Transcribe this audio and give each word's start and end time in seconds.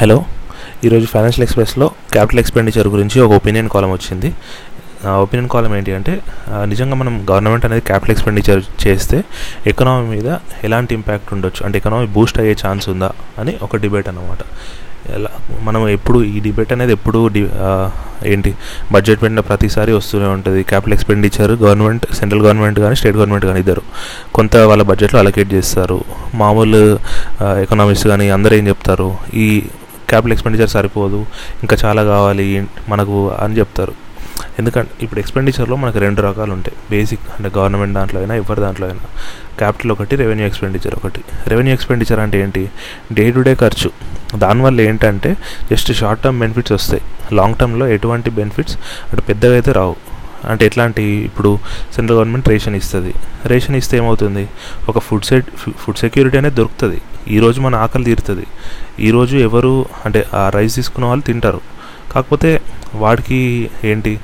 Hello. 0.00 0.24
ఈరోజు 0.84 1.06
financial 1.06 1.42
ఎక్స్ప్రెస్లో 1.42 1.90
capital 2.12 2.40
expenditure 2.40 2.88
గురించి 2.88 3.20
ఒక 3.20 3.32
ఒపీనియన్ 3.32 3.68
కాలం 3.68 3.90
వచ్చింది. 3.92 4.34
ఒపీనియన్ 5.06 5.48
కాలం 5.48 5.76
ఏంటి 5.76 5.94
అంటే 5.94 6.20
నిజంగా 6.50 6.94
మనం 6.94 7.26
గవర్నమెంట్ 7.30 7.64
అనేది 7.64 7.80
క్యాపిటల్ 7.80 8.10
ఎక్స్పెండిచర్ 8.10 8.86
చేస్తే 8.86 9.24
ఎకనామీ 9.66 10.16
మీద 10.16 10.36
ఎలాంటి 10.64 10.94
ఇంపాక్ట్ 10.94 11.34
ఉండొచ్చు? 11.34 11.66
అంటే 11.66 11.78
ఎకనామీ 11.78 12.06
బూస్ట్ 12.06 12.38
అయ్యే 12.38 12.56
ఛాన్స్ 12.66 12.88
ఉందా? 12.88 13.12
అని 13.38 13.56
ఒక 13.62 13.76
డిబేట్ 13.76 14.08
అనమాట 14.08 14.38
ఎలా 15.14 15.28
మనం 15.62 15.88
ఎప్పుడు 15.88 16.24
ఈ 16.24 16.40
డిబేట్ 16.40 16.72
అనేది 16.72 16.92
ఎప్పుడు 16.92 17.28
డి 17.28 17.46
ఏంటి 18.24 18.54
బడ్జెట్ 18.92 19.22
పెట్టిన 19.22 19.40
ప్రతిసారి 19.40 19.92
వస్తూనే 19.92 20.24
ఉంటుంది. 20.24 20.62
Capital 20.62 20.94
expenditure 20.94 21.52
government 21.52 22.14
central 22.14 22.42
government 22.42 22.80
కానీ 22.80 22.96
స్టేట్ 22.96 23.16
గవర్నమెంట్ 23.16 23.46
కానీ 23.46 23.58
ఇద్దరు. 23.58 23.82
కొంత 24.34 24.56
వాళ్ళ 24.56 24.82
బడ్జెట్లో 24.82 25.20
అలొకేట్ 25.20 25.52
చేస్తారు. 25.52 26.04
మామూలు 26.34 26.98
ఎకనామిక్స్ 27.42 28.06
కానీ 28.06 28.30
అందరూ 28.30 28.56
ఏం 28.56 28.68
చెప్తారు? 28.68 29.16
ఈ 29.34 29.62
క్యాపిటల్ 30.10 30.32
ఎక్స్పెండిచర్ 30.32 30.70
సరిపోదు. 30.70 31.26
ఇంకా 31.62 31.76
చాలా 31.84 32.02
కావాలి 32.02 32.66
మనకు 32.88 33.30
అని 33.30 33.58
చెప్తారు. 33.58 33.92
ఎందుకంటే 34.58 34.90
ఇప్పుడు 35.02 35.20
ఎక్స్పెండిచర్లో 35.20 35.76
మనకు 35.76 35.98
రెండు 35.98 36.20
రకాలు 36.22 36.52
ఉంటాయి. 36.52 36.76
బేసిక్ 36.90 37.20
అంటే 37.38 37.58
గవర్నమెంట్ 37.58 37.94
దాంట్లో 37.94 38.20
అయినా 38.20 38.34
ఎవరి 38.34 38.60
దాంట్లో 38.60 38.86
అయినా. 38.86 39.00
క్యాపిటల్ 39.58 39.92
ఒకటి 39.92 40.16
రెవెన్యూ 40.16 40.46
ఎక్స్పెండిచర్ 40.46 40.94
ఒకటి. 40.94 41.20
రెవెన్యూ 41.46 41.72
ఎక్స్పెండిచర్ 41.72 42.20
అంటే 42.20 42.40
ఏంటి? 42.40 42.70
డే 43.12 43.30
టు 43.30 43.40
డే 43.40 43.54
ఖర్చు. 43.54 43.90
దానివల్ల 44.38 44.80
ఏంటంటే 44.80 45.36
జస్ట్ 45.70 45.92
షార్ట్ 45.92 46.22
టర్మ్ 46.22 46.40
బెనిఫిట్స్ 46.40 46.72
వస్తాయి. 46.72 47.02
లాంగ్ 47.32 47.54
టర్మ్లో 47.54 47.86
ఎటువంటి 47.88 48.30
బెనిఫిట్స్ 48.30 48.76
అంటే 49.12 49.22
పెద్దగా 49.22 49.52
అయితే 49.52 49.72
రావు. 49.72 49.96
అంటే 50.44 50.66
ఎట్లాంటి 50.66 51.02
ఇప్పుడు 51.02 51.58
సెంట్రల్ 51.94 52.18
గవర్నమెంట్ 52.18 52.48
రేషన్ 52.48 52.76
ఇస్తుంది. 52.76 53.14
రేషన్ 53.46 53.76
ఇస్తే 53.76 53.96
ఏమవుతుంది? 53.96 54.48
ఒక 54.88 54.98
ఫుడ్ 54.98 55.24
సెట్ 55.24 55.46
ఫుడ్ 55.56 55.96
సెక్యూరిటీ 55.96 56.38
అనేది 56.38 56.54
దొరుకుతుంది. 56.54 57.00
ఈరోజు 57.28 57.60
మన 57.60 57.74
ఆకలి 57.74 58.04
తీరుతుంది. 58.04 58.46
ఈరోజు 59.00 59.36
ఎవరు 59.36 59.86
అంటే 60.04 60.26
ఆ 60.34 60.48
రైస్ 60.48 60.76
తీసుకున్న 60.76 61.06
వాళ్ళు 61.06 61.24
తింటారు. 61.24 61.60
కాకపోతే 62.12 62.60
వాడికి 62.94 63.70
ఏంటి 63.84 64.20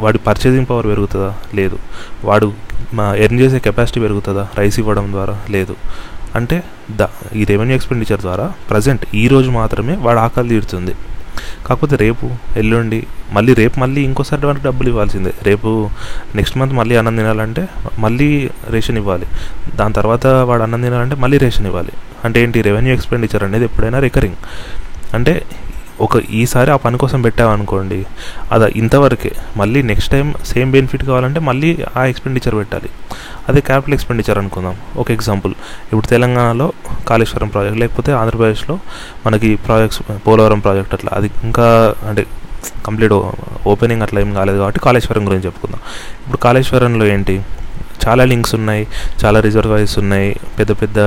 వాడి 0.00 0.18
పర్చేసింగ్ 0.18 0.66
పవర్ 0.70 0.86
పెరుగుతుందా? 0.86 1.34
లేదు. 1.54 1.78
వాడు 2.24 2.52
మా 2.94 3.14
ఎర్న్ 3.14 3.40
చేసే 3.40 3.58
కెపాసిటీ 3.58 4.00
పెరుగుతుందా? 4.00 4.48
రైస్ 4.58 4.78
ఇవ్వడం 4.78 5.12
ద్వారా 5.12 5.40
లేదు. 5.50 5.76
అంటే 6.34 6.62
ద 6.90 7.06
ఈ 7.36 7.44
రెవెన్యూ 7.44 7.74
ఎక్స్పెండిచర్ 7.74 8.20
ద్వారా 8.20 8.52
ప్రజెంట్ 8.70 9.04
ఈ 9.14 9.28
రోజు 9.28 9.50
మాత్రమే 9.50 9.96
వాడు 9.96 10.18
ఆకలి 10.18 10.48
తీరుతుంది. 10.48 10.94
కాకపోతే 11.66 11.96
రేపు 11.96 12.30
ఎల్లుండి 12.56 13.06
మళ్ళీ 13.32 13.54
రేపు 13.54 13.80
మళ్ళీ 13.80 14.00
ఇంకోసారి 14.00 14.46
వాడికి 14.46 14.64
డబ్బులు 14.64 14.88
ఇవ్వాల్సిందే. 14.88 15.32
రేపు 15.42 15.90
నెక్స్ట్ 16.34 16.58
మంత్ 16.58 16.74
మళ్ళీ 16.74 16.96
అన్నం 16.96 17.16
తినాలంటే 17.16 17.68
మళ్ళీ 17.98 18.50
రేషన్ 18.70 18.96
ఇవ్వాలి. 18.96 19.26
దాని 19.76 19.94
తర్వాత 19.94 20.26
వాడు 20.26 20.62
అన్నం 20.62 20.82
తినాలంటే 20.82 21.16
మళ్ళీ 21.16 21.38
రేషన్ 21.38 21.66
ఇవ్వాలి. 21.66 21.92
అంటే 22.24 22.42
ఏంటి? 22.42 22.62
రెవెన్యూ 22.62 22.94
ఎక్స్పెండిచర్ 22.94 23.42
అనేది 23.42 23.64
ఎప్పుడైనా 23.64 23.98
రికరింగ్. 23.98 24.34
అంటే 25.14 25.42
ఒక 26.00 26.16
ఈసారి 26.30 26.70
ఆ 26.70 26.76
పని 26.76 26.98
కోసం 26.98 27.22
పెట్టామనుకోండి 27.22 28.06
అది 28.52 28.72
ఇంతవరకే 28.78 29.32
మళ్ళీ 29.56 29.82
నెక్స్ట్ 29.82 30.10
టైం 30.12 30.34
సేమ్ 30.44 30.72
బెనిఫిట్ 30.72 31.04
కావాలంటే 31.04 31.40
మళ్ళీ 31.40 31.84
ఆ 31.96 32.04
ఎక్స్పెండిచర్ 32.04 32.54
పెట్టాలి. 32.54 32.90
అదే 33.48 33.60
క్యాపిటల్ 33.60 33.94
ఎక్స్పెండిచర్ 33.94 34.38
అనుకుందాం. 34.38 34.76
ఒక 34.96 35.10
ఎగ్జాంపుల్ 35.10 35.52
ఇప్పుడు 35.92 36.06
తెలంగాణలో 36.06 36.72
కాళేశ్వరం 37.08 37.48
ప్రాజెక్ట్ 37.48 37.80
లేకపోతే 37.80 38.12
ఆంధ్రప్రదేశ్లో 38.12 38.78
మనకి 39.26 39.56
ప్రాజెక్ట్స్ 39.56 40.02
పోలవరం 40.26 40.58
ప్రాజెక్ట్ 40.58 40.94
అట్లా 40.94 41.10
అది 41.14 41.30
ఇంకా 41.44 41.94
అంటే 42.08 42.26
కంప్లీట్ 42.86 43.12
ఓపెనింగ్ 43.66 44.02
అట్లా 44.02 44.20
ఏం 44.20 44.34
కాలేదు 44.34 44.58
కాబట్టి 44.58 44.80
కాళేశ్వరం 44.80 45.28
గురించి 45.28 45.44
చెప్పుకుందాం. 45.44 45.80
ఇప్పుడు 46.24 46.36
కాళేశ్వరంలో 46.36 47.06
ఏంటి? 47.06 47.42
చాలా 48.04 48.24
లింక్స్ 48.32 48.54
ఉన్నాయి 48.58 48.82
చాలా 49.22 49.38
రిజర్వాయర్స్ 49.46 49.96
ఉన్నాయి 50.02 50.28
పెద్ద 50.58 50.72
పెద్ద 50.82 50.98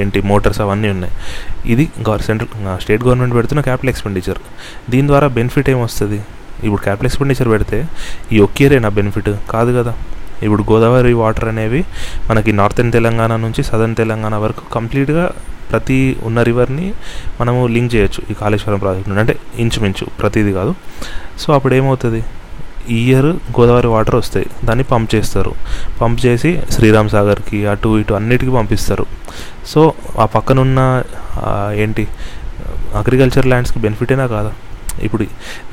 ఏంటి 0.00 0.18
మోటార్స్ 0.30 0.60
అవన్నీ 0.64 0.88
ఉన్నాయి. 0.96 1.12
ఇది 1.72 1.84
సెంట్రల్ 2.28 2.50
స్టేట్ 2.82 3.02
గవర్నమెంట్ 3.08 3.34
పెడుతున్న 3.38 3.60
క్యాపిటల్ 3.68 3.90
ఎక్స్పెండిచర్. 3.92 4.40
దీని 4.90 5.06
ద్వారా 5.12 5.28
బెనిఫిట్ 5.38 5.70
ఏమొస్తుంది 5.74 6.18
ఇప్పుడు 6.66 6.82
క్యాపిటల్ 6.86 7.08
ఎక్స్పెండిచర్ 7.10 7.48
పెడితే 7.54 7.78
ఈ 8.32 8.40
ఒక్కేరేనా 8.46 8.90
బెనిఫిట్? 8.98 9.30
కాదు 9.54 9.70
కదా. 9.78 9.94
ఇప్పుడు 10.46 10.62
గోదావరి 10.70 11.12
వాటర్ 11.22 11.48
అనేవి 11.52 11.80
మనకి 12.28 12.52
నార్థన్ 12.60 12.92
తెలంగాణ 12.98 13.32
నుంచి 13.46 13.62
సదర్న్ 13.70 13.96
తెలంగాణ 14.02 14.34
వరకు 14.44 14.62
కంప్లీట్గా 14.74 15.24
ప్రతి 15.70 15.98
ఉన్న 16.28 16.38
రివర్ని 16.48 16.86
మనము 17.40 17.60
లింక్ 17.74 17.90
చేయొచ్చు 17.94 18.20
ఈ 18.30 18.34
కాళేశ్వరం 18.40 18.80
ప్రాజెక్ట్ 18.84 19.08
నుండి. 19.10 19.20
అంటే 19.24 19.34
ఇంచుమించు 19.62 20.06
ప్రతిది 20.20 20.52
కాదు. 20.58 20.72
సో 21.42 21.48
అప్పుడు 21.56 21.74
ఏమవుతుంది 21.80 22.22
ఇయర్ 22.88 23.26
గోదావరి 23.26 23.86
వాటర్ 23.86 24.14
వస్తాయి. 24.14 24.46
దాన్ని 24.64 24.84
పంప్ 24.84 25.14
చేస్తారు. 25.14 25.52
పంప్ 26.00 26.26
చేసి 26.26 26.62
శ్రీరామ్ 26.70 27.08
సాగర్కి 27.08 27.66
అటు 27.66 27.98
ఇటు 27.98 28.14
అన్నిటికీ 28.14 28.52
పంపిస్తారు. 28.52 29.06
సో 29.66 29.92
ఆ 30.18 30.26
పక్కనున్న 30.26 31.02
ఏంటి 31.74 32.08
అగ్రికల్చర్ 32.94 33.46
ల్యాండ్స్కి 33.46 33.78
బెనిఫిటేనా 33.78 34.26
కాదా? 34.26 34.52
ఇప్పుడు 35.02 35.24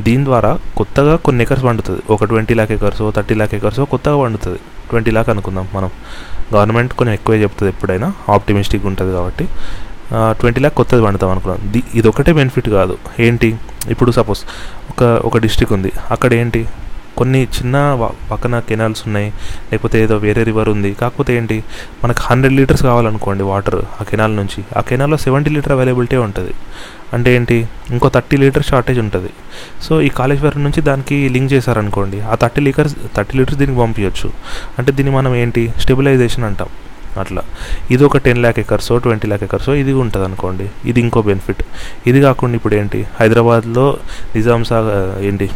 దీని 0.02 0.24
ద్వారా 0.26 0.60
కొత్తగా 0.78 1.16
కొన్ని 1.16 1.42
ఎకర్స్ 1.44 1.64
పండుతుంది. 1.64 2.02
ఒక 2.10 2.24
twenty 2.24 2.54
lakh 2.54 2.72
acres 2.72 3.02
thirty 3.16 3.36
lakh 3.36 3.54
acres 3.56 3.80
కొత్తగా 3.80 4.22
పండుతుంది. 4.22 4.60
ట్వంటీ 4.90 5.12
ల్యాక్ 5.12 5.30
అనుకుందాం 5.30 5.68
మనం. 5.76 5.90
గవర్నమెంట్ 6.54 6.94
కొంచెం 6.94 7.14
ఎక్కువే 7.14 7.42
చెప్తుంది 7.42 7.72
ఎప్పుడైనా. 7.74 8.14
ఆప్టిమిస్టిక్ 8.30 8.86
ఉంటుంది 8.86 9.12
కాబట్టి. 9.12 9.48
ట్వంటీ 10.14 10.60
ల్యాక్ 10.60 10.76
కొత్తది 10.76 11.02
పండుతాం 11.04 11.30
అనుకున్నాం. 11.30 11.82
ఇది 11.96 12.08
ఒకటే 12.08 12.34
బెనిఫిట్ 12.34 12.70
కాదు. 12.70 12.98
ఏంటి? 13.20 13.58
ఇప్పుడు 13.90 14.12
సపోజ్ 14.12 14.40
ఒక 14.90 15.04
ఒక 15.04 15.38
డిస్టిక్ 15.38 15.74
ఉంది. 15.74 15.92
అక్కడ 16.12 16.34
ఏంటి? 16.34 16.66
కొన్ని 17.20 17.42
చిన్న 17.58 17.76
పక్కన 18.32 18.56
కెనాల్స్ 18.70 19.02
ఉన్నాయి 19.08 19.30
లేకపోతే 19.72 19.98
ఏదో 20.06 20.16
వేరే 20.26 20.42
రివర్ 20.50 20.70
ఉంది. 20.76 20.92
కాకపోతే 21.02 21.32
ఏంటి 21.40 21.58
మనకు 22.04 22.22
హండ్రెడ్ 22.28 22.56
లీటర్స్ 22.60 22.84
కావాలనుకోండి 22.90 23.44
వాటర్ 23.52 23.80
ఆ 24.00 24.06
కెనాల్ 24.10 24.36
నుంచి. 24.42 24.62
ఆ 24.78 24.84
కెనాల్లో 24.90 25.20
సెవెంటీ 25.26 25.52
లీటర్ 25.56 25.74
అవైలబిలిటీ 25.78 26.20
ఉంటుంది. 26.28 26.54
అంటే 27.16 27.30
ఏంటి 27.36 27.58
ఇంకో 27.94 28.08
థర్టీ 28.16 28.38
లీటర్ 28.44 28.66
షార్టేజ్ 28.72 29.00
ఉంటుంది. 29.06 29.32
సో 29.86 29.94
ఈ 30.08 30.10
కాళేశ్వరం 30.20 30.64
నుంచి 30.68 30.82
దానికి 30.90 31.18
లింక్ 31.36 31.52
చేశారనుకోండి 31.54 32.20
ఆ 32.32 32.36
థర్టీ 32.44 32.62
లీటర్స్ 32.68 32.96
థర్టీ 33.16 33.36
లీటర్స్ 33.38 33.60
దీనికి 33.62 33.80
పంపించవచ్చు 33.84 34.30
అంటే 34.80 34.92
దీన్ని 34.98 35.14
మనం 35.16 35.34
ఏంటి 35.44 35.64
స్టెబిలైజేషన్ 35.84 36.46
అంటాం. 36.50 36.70
అట్లా. 37.24 37.42
ఇది 37.94 38.04
ఒక 38.08 38.18
టెన్ 38.26 38.40
ల్యాక్ 38.44 38.60
ఎకర్సో 38.64 38.96
ట్వంటీ 39.06 39.28
ల్యాక్ 39.32 39.44
ఎకర్సో 39.48 39.74
ఇది 39.82 39.94
ఉంటుంది 40.04 40.26
అనుకోండి 40.30 40.66
ఇది 40.90 41.00
ఇంకో 41.06 41.22
బెనిఫిట్ 41.30 41.64
ఇది 42.10 42.20
కాకుండా 42.28 42.56
ఇప్పుడు 42.60 42.76
ఏంటి 42.80 43.02
హైదరాబాద్లో 43.20 43.86
నిజాం 44.36 44.64
సాగర్ 44.72 45.12
ఏంటి? 45.30 45.48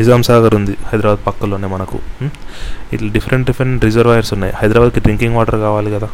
నిజాం 0.00 0.22
సాగర్ 0.30 0.54
ఉంది 0.60 0.76
హైదరాబాద్ 0.90 1.22
పక్కలోనే 1.28 1.70
మనకు. 1.74 1.98
ఇట్లా 2.94 3.08
డిఫరెంట్ 3.16 3.46
డిఫరెంట్ 3.50 3.84
రిజర్వాయర్స్ 3.88 4.32
ఉన్నాయి. 4.36 4.52
హైదరాబాద్కి 4.60 5.00
డ్రింకింగ్ 5.06 5.36
వాటర్ 5.38 5.58
కావాలి 5.66 5.90
కదా. 5.96 6.08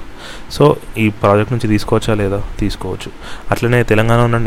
సో 0.56 0.64
ఈ 1.02 1.04
ప్రాజెక్ట్ 1.20 1.52
నుంచి 1.54 1.68
తీసుకోవచ్చా 1.72 2.12
లేదా? 2.20 2.38
తీసుకోవచ్చు. 2.60 3.10
అట్లనే 3.52 3.78
తెలంగాణ 3.90 4.20
ఉన్న 4.28 4.38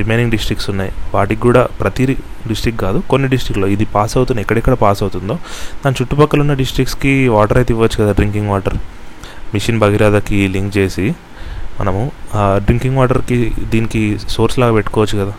రిమైనింగ్ 0.00 0.32
డిస్ట్రిక్ట్స్ 0.34 0.68
ఉన్నాయి. 0.72 0.92
వాటికి 1.14 1.40
కూడా 1.46 1.62
ప్రతి 1.80 2.04
డిస్ట్రిక్ట్ 2.50 2.80
కాదు 2.84 2.98
కొన్ని 3.12 3.28
డిస్ట్రిక్ట్లో 3.34 3.68
ఇది 3.74 3.86
పాస్ 3.94 4.14
అవుతుంది 4.18 4.40
ఎక్కడెక్కడ 4.44 4.74
పాస్ 4.84 5.00
అవుతుందో 5.04 5.36
దాని 5.82 5.96
చుట్టుపక్కల 6.00 6.40
ఉన్న 6.44 6.54
డిస్ట్రిక్ట్స్కి 6.62 7.14
వాటర్ 7.36 7.58
అయితే 7.60 7.72
ఇవ్వచ్చు 7.76 7.96
కదా 8.02 8.12
డ్రింకింగ్ 8.18 8.50
వాటర్ 8.54 8.76
మిషన్ 9.54 9.78
భగీరథకి 9.78 10.48
లింక్ 10.48 10.76
చేసి 10.76 11.14
మనము 11.80 12.12
డ్రింకింగ్ 12.56 12.96
వాటర్కి 12.96 13.52
దీనికి 13.58 14.18
సోర్స్ 14.28 14.58
లాగా 14.58 14.72
పెట్టుకోవచ్చు 14.72 15.24
కదా. 15.24 15.32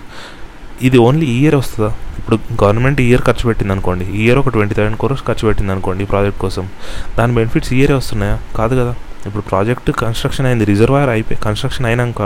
ఇది 0.81 0.97
ఓన్లీ 0.97 1.25
ఈ 1.25 1.41
ఇయర్ 1.43 1.55
వస్తుందా? 1.55 1.93
ఇప్పుడు 2.19 2.37
గవర్నమెంట్ 2.63 3.01
ఇయర్ 3.01 3.21
ఖర్చు 3.21 3.45
పెట్టింది 3.47 3.73
అనుకోండి. 3.73 4.05
ఈ 4.05 4.23
ఇయర్ 4.25 4.37
ఒక 4.37 4.49
ట్వంటీ 4.49 4.75
థౌసండ్ 4.75 4.97
క్రోర్స్ 4.97 5.23
ఖర్చు 5.27 5.47
పెట్టింది 5.47 5.71
అనుకోండి 5.71 6.03
ఈ 6.03 6.07
ప్రాజెక్ట్ 6.07 6.39
కోసం. 6.39 6.69
దాని 7.17 7.33
బెనిఫిట్స్ 7.33 7.73
ఇయరే 7.73 7.93
వస్తున్నాయా? 7.93 8.39
కాదు 8.55 8.75
కదా. 8.75 8.95
ఇప్పుడు 9.25 9.41
ప్రాజెక్ట్ 9.41 9.91
కన్స్ట్రక్షన్ 9.91 10.45
అయింది 10.45 10.65
రిజర్వాయర్ 10.65 11.09
అయిపోయి 11.09 11.39
కన్స్ట్రక్షన్ 11.43 11.85
అయినాక 11.85 12.21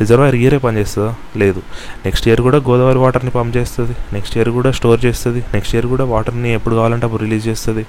రిజర్వాయర్ 0.00 0.34
ఇయరే 0.34 0.58
పనిచేస్తుందా? 0.58 1.14
లేదు. 1.36 1.62
నెక్స్ట్ 2.04 2.28
ఇయర్ 2.28 2.40
కూడా 2.40 2.56
గోదావరి 2.56 2.98
వాటర్ని 2.98 3.30
పంప్ 3.30 3.56
చేస్తుంది. 3.56 3.94
నెక్స్ట్ 4.12 4.36
ఇయర్ 4.36 4.48
కూడా 4.48 4.70
స్టోర్ 4.70 5.04
చేస్తుంది. 5.04 5.44
నెక్స్ట్ 5.54 5.74
ఇయర్ 5.74 5.86
కూడా 5.86 6.04
వాటర్ని 6.04 6.54
ఎప్పుడు 6.54 6.74
కావాలంటే 6.74 7.06
అప్పుడు 7.06 7.22
రిలీజ్ 7.22 7.48
చేస్తుంది. 7.48 7.86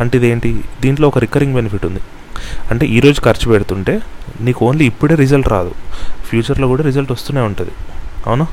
అంటే 0.00 0.18
ఇదేంటి 0.18 0.64
దీంట్లో 0.80 1.08
ఒక 1.08 1.18
రికరింగ్ 1.18 1.54
బెనిఫిట్ 1.54 1.86
ఉంది. 1.86 2.00
అంటే 2.70 2.86
ఈరోజు 2.86 3.20
ఖర్చు 3.20 3.52
పెడుతుంటే 3.52 4.00
నీకు 4.40 4.66
ఓన్లీ 4.66 4.84
ఇప్పుడే 4.84 5.14
రిజల్ట్ 5.14 5.48
రాదు. 5.48 5.74
ఫ్యూచర్లో 6.24 6.68
కూడా 6.68 6.82
రిజల్ట్ 6.82 7.12
వస్తూనే 7.12 7.40
ఉంటుంది. 7.40 7.70
అవునా? 8.26 8.46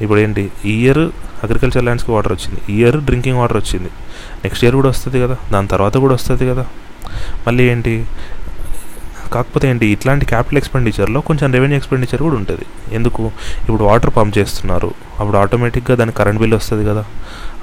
ఇప్పుడు 0.00 0.20
ఏంటి? 0.20 0.50
ఈ 0.64 0.72
ఇయర్ 0.72 0.98
అగ్రికల్చర్ 1.44 1.84
ల్యాండ్స్కి 1.84 2.12
వాటర్ 2.12 2.32
వచ్చింది. 2.32 2.60
ఈ 2.72 2.82
ఇయర్ 2.82 2.96
డ్రింకింగ్ 2.96 3.38
వాటర్ 3.38 3.56
వచ్చింది. 3.56 3.88
నెక్స్ట్ 4.44 4.64
ఇయర్ 4.64 4.76
కూడా 4.76 4.88
వస్తుంది 4.88 5.20
కదా? 5.20 5.36
దాని 5.52 5.68
తర్వాత 5.68 5.96
కూడా 5.96 6.14
వస్తుంది 6.14 6.48
కదా? 6.48 6.66
మళ్ళీ 7.46 7.64
ఏంటి? 7.64 8.06
కాకపోతే 9.32 9.68
ఏంటి? 9.68 9.86
ఇట్లాంటి 9.86 10.26
క్యాపిటల్ 10.26 10.58
ఎక్స్పెండిచర్లో 10.58 11.20
కొంచెం 11.20 11.52
రెవెన్యూ 11.52 11.76
ఎక్స్పెండిచర్ 11.76 12.22
కూడా 12.22 12.34
ఉంటుంది. 12.34 12.94
ఎందుకు? 12.94 13.30
ఇప్పుడు 13.60 13.84
వాటర్ 13.84 14.16
పంప్ 14.16 14.38
చేస్తున్నారు. 14.38 14.94
అప్పుడు 15.20 15.36
ఆటోమేటిక్గా 15.36 15.96
దానికి 15.96 16.16
కరెంట్ 16.16 16.40
బిల్ 16.40 16.54
వస్తుంది 16.54 16.88
కదా? 16.88 17.04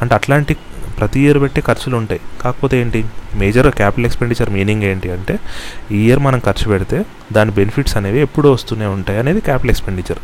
అంటే 0.01 0.15
అట్లాంటి 0.15 0.55
ప్రతి 0.97 1.19
ఇయర్ 1.21 1.39
పెట్టే 1.39 1.61
ఖర్చులు 1.61 1.95
ఉంటాయి 1.97 2.21
కాకపోతే 2.41 2.75
ఏంటి? 2.81 2.99
మేజర్ 3.35 3.69
క్యాపిటల్ 3.79 4.05
ఎక్స్పెండిచర్ 4.05 4.49
మీనింగ్ 4.49 4.83
ఏంటి 4.83 5.09
అంటే 5.11 5.33
ఈ 5.91 5.99
ఇయర్ 6.05 6.19
మనం 6.19 6.39
ఖర్చు 6.39 6.65
పెడితే 6.69 6.97
దాని 7.33 7.51
బెనిఫిట్స్ 7.51 7.95
అనేవి 7.97 8.19
ఎప్పుడూ 8.19 8.49
వస్తూనే 8.53 8.87
ఉంటాయి 8.95 9.19
అనేది 9.19 9.41
క్యాపిటల్ 9.41 9.71
ఎక్స్పెండిచర్ 9.71 10.21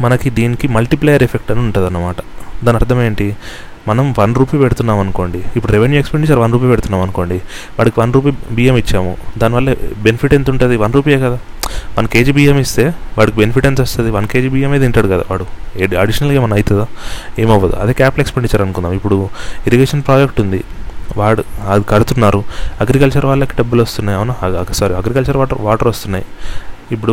మనకి 0.00 0.30
దీనికి 0.38 0.66
మల్టిప్లయర్ 0.68 1.22
ఎఫెక్ట్ 1.22 1.50
అని 1.52 1.60
ఉంటుంది 1.60 1.86
అన్నమాట 1.86 2.18
దాని 2.64 2.76
అర్థం 2.76 2.98
ఏంటి? 3.02 3.26
మనం 3.88 4.14
వన్ 4.18 4.34
రూపీ 4.34 4.58
పెడుతున్నాం 4.58 4.98
అనుకోండి. 4.98 5.42
ఇప్పుడు 5.56 5.72
రెవెన్యూ 5.72 5.98
ఎక్స్పెండిచర్ 5.98 6.38
వన్ 6.38 6.52
రూపీ 6.52 6.68
పెడుతున్నాం 6.68 7.02
అనుకోండి. 7.02 7.34
వాడికి 7.78 8.00
వన్ 8.00 8.12
రూపీ 8.12 8.32
బియ్యం 8.50 8.76
ఇచ్చాము. 8.76 9.16
దానివల్ల 9.38 9.74
బెనిఫిట్ 9.98 10.34
ఎంత 10.34 10.50
ఉంటుంది? 10.50 10.76
వన్ 10.76 10.92
రూపీయే 10.92 11.18
కదా. 11.18 11.38
వన్ 11.98 12.08
కేజీ 12.08 12.32
బియ్యం 12.32 12.58
ఇస్తే 12.58 12.94
వాడికి 13.18 13.36
బెనిఫిట్ 13.36 13.66
ఎంత 13.66 13.80
వస్తుంది? 13.80 14.10
వన్ 14.10 14.26
కేజీ 14.26 14.48
బియ్యమే 14.48 14.78
తింటాడు 14.78 15.06
కదా 15.06 15.24
వాడు. 15.30 15.46
అడిషనల్గా 15.94 16.36
ఏమైనా 16.36 16.54
అవుతుందా? 16.54 16.86
ఏమవ్వదు. 17.38 17.76
అదే 17.76 17.92
క్యాపిటల్ 17.92 18.20
ఎక్స్పెండిచర్ 18.20 18.62
అనుకుందాం. 18.62 18.92
ఇప్పుడు 18.92 19.28
ఇరిగేషన్ 19.66 20.02
ప్రాజెక్ట్ 20.02 20.40
ఉంది. 20.40 20.64
వాడు 21.16 21.44
అది 21.70 21.84
కడుతున్నారు. 21.88 22.44
అగ్రికల్చర్ 22.80 23.26
వాళ్ళకి 23.26 23.52
డబ్బులు 23.58 23.82
వస్తున్నాయి. 23.82 24.18
అవునా? 24.18 24.64
సారీ 24.72 24.94
అగ్రికల్చర్ 24.94 25.36
వాటర్ 25.36 25.58
వాటర్ 25.60 25.88
వస్తున్నాయి. 25.88 26.24
ఇప్పుడు 26.94 27.12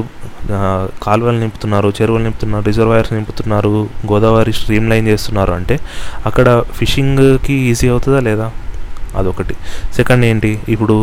కాలువలు 1.05 1.39
నింపుతున్నారు 1.43 1.89
చెరువులు 1.99 2.23
నింపుతున్నారు 2.27 2.63
రిజర్వాయర్స్ 2.71 3.13
నింపుతున్నారు 3.19 3.75
గోదావరి 4.11 4.53
స్ట్రీమ్ 4.59 4.89
లైన్ 4.91 5.07
చేస్తున్నారు 5.11 5.53
అంటే 5.59 5.77
అక్కడ 6.29 6.47
ఫిషింగ్కి 6.79 7.55
ఈజీ 7.71 7.87
అవుతుందా 7.93 8.19
లేదా? 8.29 8.47
అదొకటి. 9.19 9.55
సెకండ్ 9.97 10.23
ఏంటి? 10.29 10.51
ఇప్పుడు 10.73 10.95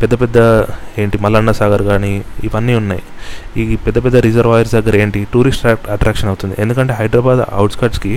పెద్ద 0.00 0.14
పెద్ద 0.22 0.38
ఏంటి 1.02 1.16
మల్లన్న 1.24 1.52
సాగర్ 1.60 1.84
కానీ 1.90 2.10
ఇవన్నీ 2.46 2.74
ఉన్నాయి. 2.80 3.02
ఈ 3.60 3.76
పెద్ద 3.86 3.98
పెద్ద 4.04 4.16
రిజర్వాయర్స్ 4.26 4.74
దగ్గర 4.78 4.96
ఏంటి? 5.04 5.20
టూరిస్ట్ 5.34 5.64
అట్రాక్షన్ 5.94 6.28
అవుతుంది. 6.32 6.54
ఎందుకంటే 6.64 6.92
హైదరాబాద్ 6.98 7.42
అవుట్స్కట్స్కి 7.60 8.12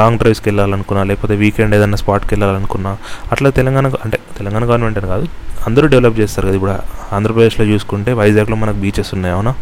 లాంగ్ 0.00 0.18
డ్రైవ్స్కి 0.22 0.48
వెళ్ళాలనుకున్నా 0.50 1.04
లేకపోతే 1.10 1.36
వీకెండ్ 1.44 1.76
ఏదైనా 1.78 2.00
స్పాట్కి 2.02 2.32
వెళ్ళాలనుకున్నా 2.34 2.92
అట్లా 3.34 3.50
తెలంగాణ 3.60 3.86
అంటే 4.06 4.20
తెలంగాణ 4.38 4.64
గవర్నమెంట్ 4.70 5.00
అని 5.02 5.10
కాదు 5.14 5.26
అందరూ 5.66 5.86
డెవలప్ 5.94 6.16
చేస్తారు 6.22 6.46
కదా 6.48 6.56
ఇప్పుడు. 6.60 6.74
ఆంధ్రప్రదేశ్లో 7.16 7.64
చూసుకుంటే 7.72 8.10
వైజాగ్లో 8.20 8.56
మనకు 8.62 8.78
బీచెస్ 8.84 9.10
ఉన్నాయి 9.16 9.34
అవునా? 9.36 9.52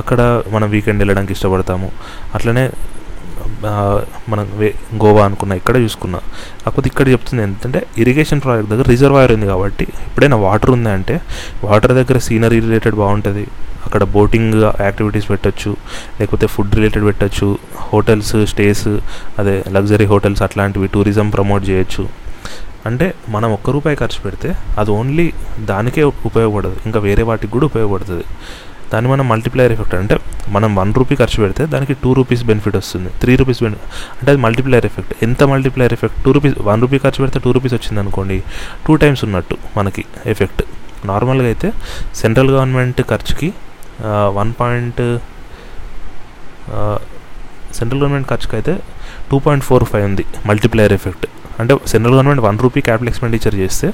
అక్కడ 0.00 0.20
మనం 0.54 0.66
వీకెండ్ 0.74 1.00
వెళ్ళడానికి 1.02 1.32
ఇష్టపడతాము. 1.36 1.90
అట్లనే 2.38 2.64
మనం 4.32 4.44
గోవా 5.02 5.22
అనుకున్నా 5.28 5.54
ఇక్కడ 5.60 5.76
చూసుకున్నా. 5.84 6.18
కాకపోతే 6.62 6.86
ఇక్కడ 6.90 7.06
చెప్తుంది 7.14 7.42
ఏంటంటే 7.46 7.80
ఇరిగేషన్ 8.02 8.40
ప్రాజెక్ట్ 8.44 8.70
దగ్గర 8.72 8.86
రిజర్వాయర్ 8.94 9.32
ఉంది 9.36 9.46
కాబట్టి 9.52 9.86
ఎప్పుడైనా 10.06 10.36
వాటర్ 10.44 10.70
ఉంది 10.76 10.90
అంటే 10.98 11.16
వాటర్ 11.68 11.94
దగ్గర 12.00 12.18
సీనరీ 12.26 12.60
రిలేటెడ్ 12.66 12.96
బాగుంటుంది. 13.02 13.44
అక్కడ 13.86 14.02
బోటింగ్ 14.16 14.56
యాక్టివిటీస్ 14.86 15.26
పెట్టచ్చు 15.32 15.70
లేకపోతే 16.18 16.46
ఫుడ్ 16.54 16.74
రిలేటెడ్ 16.78 17.04
పెట్టచ్చు 17.10 17.48
హోటల్స్ 17.90 18.34
స్టేస్ 18.52 18.88
అదే 19.42 19.54
లగ్జరీ 19.76 20.06
హోటల్స్ 20.12 20.42
అట్లాంటివి 20.46 20.88
టూరిజం 20.94 21.28
ప్రమోట్ 21.36 21.64
చేయొచ్చు. 21.70 22.04
అంటే 22.88 23.06
మనం 23.34 23.48
ఒక్క 23.56 23.70
రూపాయి 23.76 23.96
ఖర్చు 24.02 24.18
పెడితే 24.24 24.48
అది 24.80 24.90
ఓన్లీ 24.98 25.26
దానికే 25.70 26.02
ఉపయోగపడదు 26.30 26.76
ఇంకా 26.88 26.98
వేరే 27.06 27.22
వాటికి 27.30 27.52
కూడా 27.56 27.66
ఉపయోగపడుతుంది. 27.70 28.26
దాన్ని 28.92 29.08
మనం 29.12 29.24
మల్టిప్లైర్ 29.32 29.72
ఎఫెక్ట్ 29.74 29.94
అంటే 29.98 30.14
మనం 30.54 30.70
వన్ 30.78 30.92
రూపీ 31.00 31.14
ఖర్చు 31.20 31.38
పెడితే 31.42 31.62
దానికి 31.74 31.94
టూ 32.02 32.10
రూపీస్ 32.18 32.42
బెనిఫిట్ 32.48 32.76
వస్తుంది. 32.80 33.10
త్రీ 33.22 33.32
రూపీస్ 33.40 33.60
బెనిఫిట్ 33.64 33.84
అంటే 34.18 34.28
అది 34.32 34.40
మల్టిప్లైర్ 34.46 34.86
ఎఫెక్ట్ 34.88 35.12
ఎంత 35.26 35.42
multiplier 35.52 35.92
effect 35.96 36.18
two 36.24 36.32
rupees 36.36 36.56
one 36.68 36.80
rupee 36.84 36.98
ఖర్చు 37.04 37.20
పెడితే 37.22 37.40
టూ 37.44 37.50
రూపీస్ 37.56 37.74
వచ్చింది 37.78 38.00
అనుకోండి 38.04 38.38
టూ 38.86 38.94
టైమ్స్ 39.02 39.22
ఉన్నట్టు 39.26 39.56
మనకి 39.76 40.04
ఎఫెక్ట్ 40.34 40.62
నార్మల్గా 41.10 41.48
అయితే 41.52 41.68
సెంట్రల్ 42.22 42.50
గవర్నమెంట్ 42.54 43.00
ఖర్చుకి 43.12 43.50
వన్ 44.38 44.52
పాయింట్ 44.60 45.02
సెంట్రల్ 47.78 48.00
గవర్నమెంట్ 48.02 48.28
ఖర్చుకి 48.32 48.56
అయితే 48.60 48.74
టూ 49.30 49.38
పాయింట్ 49.46 49.64
ఫోర్ 49.68 49.86
ఫైవ్ 49.92 50.06
ఉంది 50.10 50.24
మల్టిప్లైర్ 50.48 50.94
ఎఫెక్ట్ 50.98 51.26
అంటే 51.60 51.74
central 51.92 52.14
government 52.14 52.42
one 52.48 52.58
rupee 52.64 52.80
capital 52.80 53.10
expenditure 53.12 53.54
చేస్తే 53.54 53.88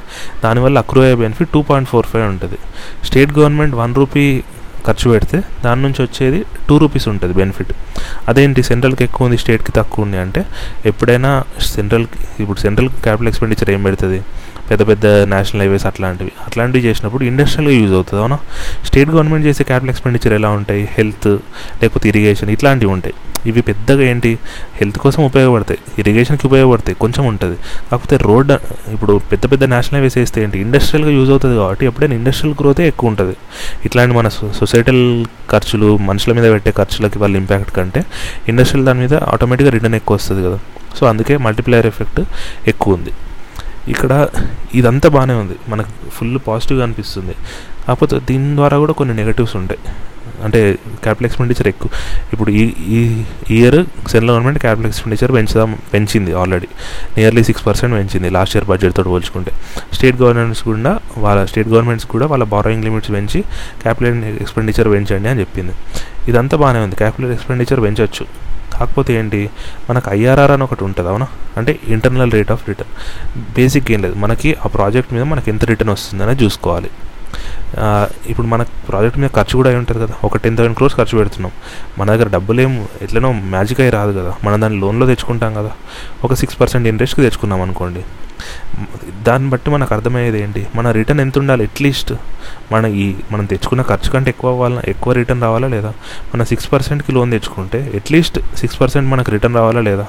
దానివల్ల 0.45 0.79
అక్రూ 0.85 1.01
అయ్యే 1.03 1.17
benefit 1.23 1.51
two 1.55 1.63
point 1.63 1.89
four 1.89 2.07
five 2.07 2.27
ఉంటుంది. 2.29 2.59
స్టేట్ 3.05 3.33
గవర్నమెంట్ 3.39 3.75
వన్ 3.83 3.95
రూపీ 3.95 4.27
ఖర్చు 4.87 5.11
పెడితే 5.11 5.39
దాని 5.65 5.83
నుంచి 5.83 6.01
వచ్చేది 6.03 6.41
టూ 6.69 6.75
రూపీస్ 6.79 7.09
ఉంటుంది 7.09 7.35
బెనిఫిట్ 7.35 7.73
అదేంటి? 8.29 8.63
సెంట్రల్కి 8.63 9.05
ఎక్కువ 9.05 9.27
ఉంది 9.27 9.39
స్టేట్కి 9.39 9.73
తక్కువ 9.73 10.05
ఉంది 10.05 10.19
అంటే 10.25 10.43
ఎప్పుడైనా 10.87 11.31
సెంట్రల్కి 11.75 12.43
ఇప్పుడు 12.43 12.59
సెంట్రల్ 12.59 12.89
క్యాపిటల్ 12.89 13.29
ఎక్స్పెండిచర్ 13.29 13.71
ఏం 13.71 13.83
పెడుతుంది? 13.83 14.21
పెద్ద 14.71 14.83
పెద్ద 14.89 15.07
నేషనల్ 15.07 15.63
హైవేస్ 15.63 15.87
అట్లాంటివి. 15.87 16.33
అట్లాంటివి 16.47 16.85
చేసినప్పుడు 16.85 17.25
ఇండస్ట్రియల్గా 17.25 17.75
యూజ్ 17.81 17.93
అవుతుంది 17.93 18.21
అవునా? 18.23 18.39
స్టేట్ 18.85 19.11
గవర్నమెంట్ 19.11 19.47
చేసే 19.47 19.65
క్యాపిటల్ 19.65 19.91
ఎక్స్పెండిచర్ 19.91 20.33
ఎలా 20.33 20.51
ఉంటాయి? 20.51 20.89
హెల్త్ 20.93 21.29
లేకపోతే 21.83 22.09
ఇరిగేషన్ 22.09 22.51
ఇట్లాంటివి 22.51 22.93
ఉంటాయి. 22.93 23.15
ఇవి 23.47 23.61
పెద్దగా 23.61 24.03
ఏంటి? 24.03 24.39
హెల్త్ 24.77 24.99
కోసం 24.99 25.25
ఉపయోగపడతాయి. 25.25 25.81
ఇరిగేషన్కి 25.99 26.47
ఉపయోగపడతాయి. 26.47 26.97
కొంచెం 27.01 27.27
ఉంటుంది. 27.27 27.57
కాకపోతే 27.91 28.17
రోడ్ 28.17 28.53
ఇప్పుడు 28.93 29.21
పెద్ద 29.33 29.51
పెద్ద 29.53 29.65
నేషనల్ 29.65 29.95
హైవేస్ 29.95 30.19
వేస్తే 30.19 30.43
ఏంటి? 30.43 30.59
ఇండస్ట్రియల్గా 30.59 31.13
యూజ్ 31.19 31.31
అవుతుంది 31.31 31.57
కాబట్టి 31.57 31.87
ఎప్పుడైనా 31.87 32.15
ఇండస్ట్రియల్ 32.15 32.57
గ్రోతే 32.61 32.89
ఎక్కువ 32.89 33.09
ఉంటుంది. 33.11 33.37
ఇట్లాంటి 33.85 34.15
మన 34.17 34.29
సొసైటల్ 34.29 35.25
ఖర్చులు 35.51 35.97
మనుషుల 35.97 36.33
మీద 36.33 36.53
పెట్టే 36.53 36.71
ఖర్చులకి 36.71 37.19
వాళ్ళ 37.19 37.37
ఇంపాక్ట్ 37.37 37.77
కంటే 37.77 38.05
ఇండస్ట్రియల్ 38.49 38.87
దాని 38.87 39.01
మీద 39.01 39.15
ఆటోమేటిక్గా 39.15 39.73
రిటర్న్ 39.73 39.95
ఎక్కువ 39.95 40.15
వస్తుంది 40.15 40.45
కదా. 40.45 40.59
సో 40.97 41.07
అందుకే 41.07 41.37
మల్టిప్లయర్ 41.37 41.87
ఎఫెక్ట్ 41.87 42.21
ఎక్కువ 42.69 42.95
ఉంది. 42.95 43.11
ఇక్కడ 43.89 44.29
ఇదంతా 44.75 45.09
బాగానే 45.09 45.35
ఉంది. 45.35 45.57
మనకు 45.69 46.11
ఫుల్ 46.11 46.39
పాజిటివ్గా 46.49 46.85
అనిపిస్తుంది. 46.85 47.35
కాకపోతే 47.89 48.19
దీని 48.19 48.57
ద్వారా 48.57 48.79
కూడా 48.79 48.93
కొన్ని 48.93 49.17
నెగటివ్స్ 49.17 49.57
ఉంటాయి. 49.57 49.81
అంటే 50.45 50.79
క్యాపిటల్ 51.03 51.27
ఎక్స్పెండిచర్ 51.27 51.69
ఎక్కువ. 51.69 51.91
ఇప్పుడు 52.33 52.51
ఈ 52.51 52.73
ఈ 52.89 53.25
year 53.51 53.75
central 53.85 54.31
government 54.31 54.59
capital 54.59 54.87
expenditure 54.87 55.33
పెంచుదాం 55.33 55.79
పెంచింది 55.95 56.33
ఆల్రెడీ 56.33 56.67
నియర్లీ 57.17 57.45
సిక్స్ 57.45 57.67
పర్సెంట్ 57.67 57.95
పెంచింది 57.95 58.31
లాస్ట్ 58.31 58.57
ఇయర్ 58.57 58.69
బడ్జెట్తో 58.69 59.03
పోల్చుకుంటే. 59.03 59.53
స్టేట్ 59.93 60.23
గవర్నమెంట్స్ 60.23 60.63
కూడా 60.63 61.01
వాళ్ళ 61.19 61.45
స్టేట్ 61.45 61.69
గవర్నమెంట్స్ 61.69 62.09
కూడా 62.09 62.27
వాళ్ళ 62.27 62.45
బారోయింగ్ 62.45 62.85
లిమిట్స్ 62.85 63.11
పెంచి 63.11 63.45
క్యాపిటల్ 63.83 64.25
ఎక్స్పెండిచర్ 64.25 64.89
పెంచండి 64.89 65.29
అని 65.29 65.41
చెప్పింది. 65.41 65.73
ఇదంతా 66.29 66.57
బాగానే 66.57 66.79
ఉంది. 66.79 66.97
క్యాపిటల్ 66.97 67.33
ఎక్స్పెండిచర్ 67.33 67.81
పెంచవచ్చు 67.81 68.27
కాకపోతే 68.73 69.15
ఏంటి? 69.15 69.51
మనకు 69.91 70.11
ఐఆర్ఆర్ 70.11 70.51
అని 70.51 70.63
ఒకటి 70.63 70.85
ఉంటుంది 70.85 71.09
అవునా? 71.09 71.27
అంటే 71.57 71.79
internal 71.89 72.33
rate 72.33 72.51
of 72.51 72.69
return 72.69 72.93
basic 73.55 73.93
ఏం 73.93 74.03
లేదు. 74.03 74.15
మనకి 74.15 74.57
ఆ 74.65 74.69
ప్రాజెక్ట్ 74.69 75.15
మీద 75.15 75.23
మనకి 75.23 75.51
ఎంత 75.51 75.65
రిటర్న్ 75.65 75.93
వస్తుందని 75.93 76.45
చూసుకోవాలి. 76.45 76.91
ఇప్పుడు 78.27 78.47
మన 78.47 78.63
ప్రాజెక్ట్ 78.63 79.19
మీద 79.19 79.31
ఖర్చు 79.37 79.57
కూడా 79.57 79.69
అయి 79.69 79.79
ఉంటుంది 79.79 80.07
కదా. 80.07 80.15
ఒక 80.25 80.37
టెన్ 80.37 80.57
థౌసండ్ 80.57 80.77
క్రోర్స్ 80.77 80.97
ఖర్చు 80.97 81.19
పెడుతున్నాం. 81.19 81.53
మన 81.99 82.07
దగ్గర 82.11 82.29
డబ్బులు 82.29 82.61
ఏం 82.61 82.87
ఎట్లనో 83.03 83.33
మ్యాజిక్ 83.33 83.81
అయి 83.81 83.91
రాదు 83.91 84.19
కదా. 84.21 84.35
మనం 84.45 84.61
దాన్ని 84.61 84.81
లోన్లో 84.81 85.07
తెచ్చుకుంటాం 85.07 85.55
కదా. 85.55 85.73
ఒక 86.25 86.35
సిక్స్ 86.35 86.61
పర్సెంట్ 86.61 86.89
ఇంట్రెస్ట్కి 86.89 87.23
తెచ్చుకున్నాం 87.23 87.63
అనుకోండి. 87.63 88.05
దాన్ని 89.23 89.51
బట్టి 89.51 89.71
మనకు 89.71 89.95
అర్థమయ్యేది 89.95 90.43
ఏంటి? 90.43 90.67
మన 90.75 90.91
రిటర్న్ 90.91 91.21
ఎంత 91.21 91.39
ఉండాలి 91.39 91.65
అట్లీస్ట్ 91.65 92.13
మన 92.73 92.87
ఈ 92.87 93.15
మనం 93.33 93.45
తెచ్చుకున్న 93.45 93.83
ఖర్చు 93.83 94.11
కంటే 94.11 94.31
ఎక్కువ 94.31 94.51
అవ్వాలా 94.51 94.83
ఎక్కువ 94.89 95.13
రిటర్న్ 95.13 95.43
రావాలా 95.43 95.69
లేదా? 95.69 95.93
మన 96.35 96.43
సిక్స్ 96.43 96.73
పర్సెంట్కి 96.73 97.13
లోన్ 97.13 97.31
తెచ్చుకుంటే 97.31 97.93
అట్లీస్ట్ 97.95 98.57
సిక్స్ 98.57 98.81
పర్సెంట్ 98.81 99.09
మనకు 99.11 99.31
రిటర్న్ 99.31 99.57
రావాలా 99.57 99.81
లేదా? 99.81 100.07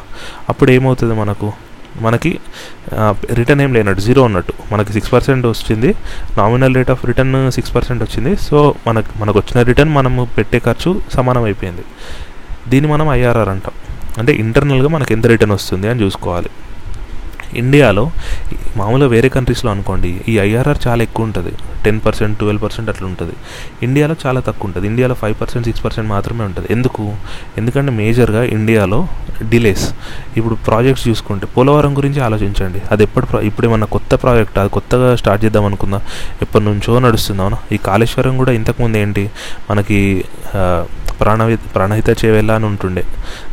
అప్పుడు 0.50 0.72
ఏమవుతుంది 0.72 1.14
మనకు? 1.14 1.67
మనకి 2.02 2.40
రిటర్న్ 3.34 3.62
ఏం 3.62 3.74
లేనట్టు 3.74 4.02
జీరో 4.02 4.24
ఉన్నట్టు 4.24 4.54
మనకి 4.72 4.94
సిక్స్ 4.94 5.14
పర్సెంట్ 5.14 5.46
వచ్చింది 5.46 5.96
nominal 6.38 6.76
rate 6.76 6.92
of 6.92 7.06
return 7.06 7.52
six 7.52 7.76
percent 7.76 8.04
వచ్చింది. 8.04 8.36
సో 8.38 8.76
మనకు 8.88 9.20
మనకు 9.20 9.40
వచ్చిన 9.40 9.64
రిటర్న్ 9.64 9.94
మనము 9.94 10.28
పెట్టే 10.38 10.60
ఖర్చు 10.60 11.02
సమానం 11.14 11.44
అయిపోయింది. 11.44 11.82
దీన్ని 12.68 12.92
మనం 12.92 13.12
ఐఆర్ఆర్ 13.12 13.50
అంటాం. 13.50 13.74
అంటే 14.18 14.34
ఇంటర్నల్గా 14.34 14.88
మనకి 14.88 15.14
ఎంత 15.14 15.28
రిటర్న్ 15.28 15.54
వస్తుంది 15.54 15.88
అని 15.88 16.02
చూసుకోవాలి. 16.02 16.50
ఇండియాలో 17.56 18.12
మామూలుగా 18.78 19.08
వేరే 19.08 19.30
కంట్రీస్లో 19.30 19.72
అనుకోండి 19.72 20.22
ఈ 20.28 20.40
ఐఆర్ఆర్ 20.40 20.78
చాలా 20.88 21.04
ఎక్కువ 21.04 21.26
ఉంటుంది. 21.26 21.52
టెన్ 21.86 22.00
పర్సెంట్ 22.06 22.40
ట్వెల్వ్ 22.40 22.64
పర్సెంట్ 22.64 22.90
అట్లా 22.90 23.08
ఉంటుంది. 23.08 23.34
ఇండియాలో 23.84 24.16
చాలా 24.26 24.40
తక్కువ 24.40 24.66
ఉంటుంది. 24.66 24.88
ఇండియాలో 24.88 25.16
ఫైవ్ 25.16 25.36
పర్సెంట్ 25.42 25.68
సిక్స్ 25.68 25.86
పర్సెంట్ 25.86 26.10
మాత్రమే 26.10 26.44
ఉంటుంది. 26.44 26.68
ఎందుకు? 26.72 27.16
ఎందుకంటే 27.58 27.92
మేజర్గా 27.92 28.44
ఇండియాలో 28.44 29.08
డిలేస్. 29.50 29.94
ఇప్పుడు 30.38 30.56
ప్రాజెక్ట్స్ 30.56 31.08
చూసుకుంటే 31.08 31.46
పోలవరం 31.46 31.98
గురించి 31.98 32.22
ఆలోచించండి. 32.22 32.82
అది 32.92 33.04
ఎప్పుడు 33.04 33.38
ఇప్పుడు 33.38 33.68
ఏమన్నా 33.68 33.88
కొత్త 33.88 34.16
ప్రాజెక్ట్ 34.16 34.58
అది 34.58 34.70
కొత్తగా 34.70 35.16
స్టార్ట్ 35.16 35.46
చేద్దాం 35.46 35.66
అనుకుందా? 35.66 36.02
ఎప్పటి 36.42 36.66
నుంచో 36.66 37.00
నడుస్తుందా 37.00 37.44
అవునా 37.44 37.58
ఈ 37.72 37.78
కాళేశ్వరం 37.78 38.38
కూడా 38.38 38.52
ఇంతకుముందు 38.52 38.98
ఏంటి? 38.98 39.30
మనకి 39.72 40.24
ప్రాణవి 41.20 41.58
ప్రాణహిత 41.58 42.10
చేవెళ్ళ 42.26 42.52
అని 42.52 42.66
ఉంటుండే. 42.66 43.04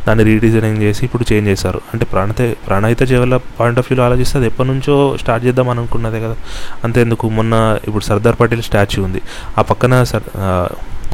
దాన్ని 0.07 0.23
రీడిజైనింగ్ 0.23 0.77
చేసి 0.77 1.05
ఇప్పుడు 1.05 1.33
చేంజ్ 1.33 1.49
చేశారు. 1.49 1.81
అంటే 1.93 2.05
ప్రాణహిత 2.05 2.55
ప్రాణహిత 2.67 3.11
చేవెళ్ళ 3.11 3.37
పాయింట్ 3.37 3.79
ఆఫ్ 3.79 3.87
వ్యూలో 3.91 4.05
ఆలోచిస్తే 4.05 4.37
అది 4.37 4.47
ఎప్పటి 4.47 4.69
నుంచో 4.69 5.17
స్టార్ట్ 5.17 5.45
చేద్దాం 5.45 5.69
అనుకున్నదే 5.69 6.19
కదా. 6.19 6.35
అంతేందుకు 6.83 7.29
మొన్న 7.29 7.79
ఇప్పుడు 7.87 8.03
సర్దార్ 8.03 8.35
పటేల్ 8.39 8.61
స్టాచ్యూ 8.61 9.03
ఉంది. 9.03 9.21
ఆ 9.57 9.61
పక్కన 9.61 10.03
సర్ 10.03 10.23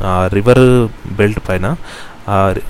ఆ 0.04 0.30
రివర్ 0.34 0.64
బెల్ట్ 1.14 1.40
పైన 1.50 1.76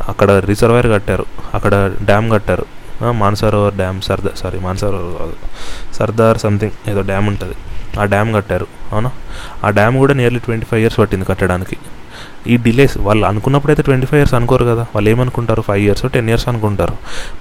అక్కడ 0.08 0.32
రిజర్వాయర్ 0.32 0.88
కట్టారు. 0.88 1.26
అక్కడ 1.54 1.92
డ్యామ్ 2.04 2.32
కట్టారు. 2.32 2.66
మానసరోవర్ 3.12 3.74
డ్యామ్ 3.74 4.02
సర్దార్ 4.02 4.38
సారీ 4.38 4.60
మానసరోవర్ 4.60 5.20
కాదు. 5.20 5.36
సర్దార్ 5.94 6.38
సంథింగ్ 6.38 6.90
ఏదో 6.90 7.02
డ్యామ్ 7.02 7.28
ఉంటుంది. 7.28 7.56
ఆ 8.00 8.04
డ్యామ్ 8.06 8.36
కట్టారు. 8.36 8.68
అవునా? 8.92 9.12
ఆ 9.64 9.70
డ్యామ్ 9.70 9.98
కూడా 9.98 10.14
నియర్లీ 10.14 10.40
ట్వంటీ 10.40 10.66
ఫైవ్ 10.66 10.82
ఇయర్స్ 10.82 11.00
పట్టింది 11.00 11.26
కట్టడానికి. 11.26 11.78
ఈ 12.48 12.58
డిలేస్ 12.58 12.98
వాళ్ళు 12.98 13.26
అనుకున్నప్పుడు 13.26 13.72
అయితే 13.72 13.84
ట్వంటీ 13.84 14.06
ఫైవ్ 14.06 14.20
ఇయర్స్ 14.20 14.34
అనుకోరు 14.34 14.66
కదా. 14.66 14.86
వాళ్ళు 14.96 15.10
ఏమనుకుంటారు? 15.10 15.62
ఫైవ్ 15.62 15.84
ఇయర్స్ 15.84 16.06
టెన్ 16.14 16.30
ఇయర్స్ 16.30 16.48
అనుకుంటారు. 16.48 16.96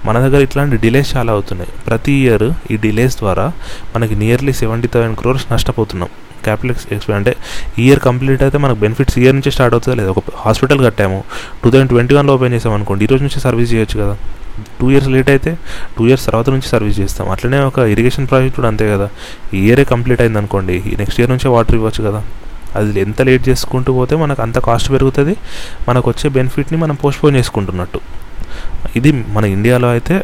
మన 0.05 0.19
దగ్గర 0.19 0.41
ఇట్లాంటి 0.41 0.77
డిలేస్ 0.77 1.17
చాలా 1.17 1.31
అవుతున్నాయి. 1.33 1.71
ప్రతి 1.87 2.11
ఇయర్ 2.11 2.47
ఈ 2.71 2.77
డిలేస్ 2.77 3.17
ద్వారా 3.17 3.51
మనకి 3.95 4.15
నియర్లీ 4.15 4.53
సెవెంటీ 4.53 4.87
థౌసండ్ 4.87 5.17
క్రోర్స్ 5.17 5.47
నష్టపోతున్నాం. 5.53 6.09
క్యాపిటల్ 6.43 6.93
ఎక్స్పెండ్ 6.93 7.17
అంటే 7.17 7.35
ఇయర్ 7.79 7.99
కంప్లీట్ 7.99 8.43
అయితే 8.43 8.57
మనకు 8.57 8.79
బెనిఫిట్స్ 8.79 9.17
ఇయర్ 9.19 9.35
నుంచి 9.35 9.51
స్టార్ట్ 9.51 9.73
అవుతుంది 9.73 9.97
లేదా? 9.97 10.11
ఒక 10.11 10.23
హాస్పిటల్ 10.35 10.85
కట్టాము. 10.85 11.23
టూ 11.63 11.71
థౌసండ్ 11.71 11.89
ట్వంటీ 11.89 12.15
వన్లో 12.15 12.33
ఓపెన్ 12.35 12.53
చేసాం 12.53 12.73
అనుకోండి. 12.73 13.03
ఈ 13.05 13.07
రోజు 13.07 13.23
నుంచి 13.23 13.39
సర్వీస్ 13.39 13.73
చేయొచ్చు 13.73 13.97
కదా. 14.03 14.15
టూ 14.81 14.91
ఇయర్స్ 14.91 15.09
లేట్ 15.09 15.29
అయితే 15.29 15.57
టూ 15.97 16.07
ఇయర్స్ 16.07 16.25
తర్వాత 16.25 16.49
నుంచి 16.49 16.67
సర్వీస్ 16.67 16.99
చేస్తాం. 16.99 17.29
అట్లనే 17.29 17.59
ఒక 17.59 17.79
ఇరిగేషన్ 17.79 18.27
ప్రాజెక్ట్ 18.27 18.55
కూడా 18.55 18.67
అంతే 18.67 18.91
కదా. 18.93 19.09
ఈ 19.53 19.59
ఇయరే 19.67 19.83
కంప్లీట్ 19.83 20.21
అయింది 20.21 20.37
అనుకోండి 20.37 20.83
నెక్స్ట్ 20.97 21.19
ఇయర్ 21.21 21.31
నుంచే 21.31 21.49
వాటర్ 21.49 21.75
ఇవ్వచ్చు 21.75 22.03
కదా. 22.09 22.21
అది 22.77 22.99
ఎంత 23.05 23.21
లేట్ 23.29 23.43
చేసుకుంటూ 23.49 23.91
పోతే 23.99 24.15
మనకు 24.23 24.41
అంత 24.45 24.57
కాస్ట్ 24.67 24.89
పెరుగుతుంది. 24.93 25.33
మనకు 25.87 26.07
వచ్చే 26.11 26.27
బెనిఫిట్ని 26.37 26.77
మనం 26.83 26.95
పోస్ట్పోన్ 27.03 27.35
చేసుకుంటున్నట్టు. 27.39 28.01
ఇది 28.99 29.11
మన 29.35 29.43
ఇండియాలో 29.57 29.89
అయితే 29.95 30.15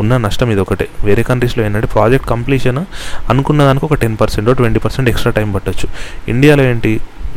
ఉన్న 0.00 0.12
నష్టం 0.24 0.48
ఇది 0.52 0.60
ఒకటే 0.64 0.84
వేరే 1.06 1.22
కంట్రీస్లో 1.30 1.62
ఏంటంటే 1.64 1.88
ప్రాజెక్ట్ 1.94 2.28
కంప్లీషన్ 2.34 2.78
అనుకున్న 3.32 3.60
దానికి 3.68 3.84
ఒక 3.88 3.96
ten 4.02 4.14
percent 4.20 4.48
twenty 4.60 4.80
percent 4.84 5.08
extra 5.12 5.32
time 5.38 5.48
పట్టొచ్చు. 5.56 5.86
ఇండియాలో 6.32 6.62
ఏంటి 6.70 6.92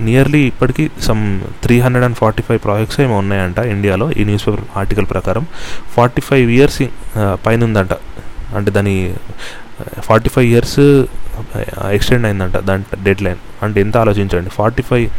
నియర్లీ 0.07 0.41
ఇప్పటికీ 0.51 0.83
some 1.07 1.23
three 1.63 1.75
hundred 1.85 2.05
and 2.07 2.17
forty 2.21 2.43
five 2.47 2.59
projects 2.67 2.99
ఏమో 3.05 3.15
ఉన్నాయంట 3.23 3.59
ఇండియాలో 3.73 4.05
ఈ 4.19 4.23
న్యూస్ 4.29 4.45
పేపర్ 4.47 4.63
ఆర్టికల్ 4.81 5.07
ప్రకారం. 5.13 5.43
ఫార్టీ 5.95 6.21
ఫైవ్ 6.29 6.47
ఇయర్స్ 6.57 6.79
పైన 7.45 7.59
ఉందంట 7.69 7.93
అంటే 8.59 8.71
దాని 8.77 8.95
ఫార్టీ 10.07 10.29
ఫైవ్ 10.35 10.47
ఇయర్స్ 10.53 10.79
ఎక్స్టెండ్ 11.97 12.25
అయిందంట 12.29 12.57
దాని 12.69 12.83
డెడ్ 13.07 13.21
లైన్ 13.27 13.41
అంటే 13.63 13.81
ఎంత 13.81 13.97
ఆలోచించండి? 13.97 14.49
ఫార్టీ 14.49 14.83
ఫైవ్ 14.83 15.09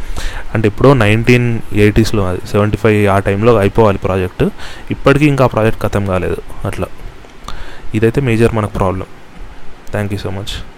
అంటే 0.53 0.67
ఎప్పుడో 0.67 0.93
నైన్టీన్ 0.93 1.59
ఎయిటీస్లో 1.73 2.27
అది 2.27 2.39
సెవెంటీ 2.51 2.77
ఫైవ్ 2.77 3.07
ఆ 3.07 3.19
టైంలో 3.19 3.55
అయిపోవాలి 3.55 3.97
ప్రాజెక్ట్. 3.97 4.43
ఇప్పటికీ 4.91 5.25
ఇంకా 5.25 5.43
ఆ 5.43 5.47
ప్రాజెక్ట్ 5.47 5.81
ఖతం 5.81 6.05
కాలేదు. 6.05 6.37
అట్లా. 6.65 6.87
ఇదైతే 7.95 8.21
మేజర్ 8.21 8.53
మనకు 8.53 8.73
problem. 8.73 9.05
Thank 9.91 10.13
you 10.13 10.19
so 10.19 10.29
much. 10.29 10.74